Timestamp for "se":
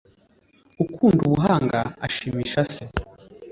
2.71-2.83